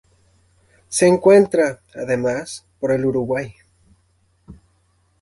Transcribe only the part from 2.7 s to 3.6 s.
por el Uruguay.